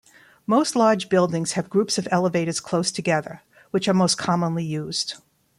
[0.47, 5.13] Most large buildings have groups of elevators close together, which are most commonly used.